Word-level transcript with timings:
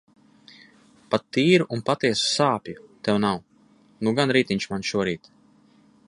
Pat 1.15 1.25
tīru 1.35 1.67
un 1.75 1.83
patiesu 1.89 2.23
sāpju 2.29 2.81
tev 3.07 3.19
nav. 3.25 3.43
Nu 4.07 4.15
gan 4.21 4.33
rītiņš 4.39 4.67
man 4.73 4.87
šorīt. 4.93 5.31